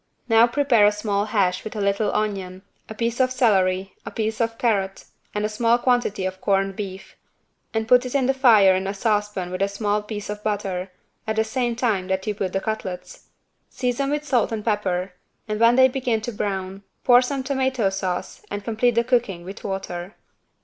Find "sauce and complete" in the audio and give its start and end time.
17.91-18.95